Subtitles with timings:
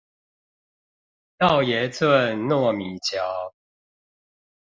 [1.37, 3.53] 道爺圳糯米橋